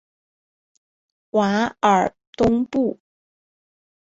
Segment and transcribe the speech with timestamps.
[1.29, 2.99] 瓦尔东布。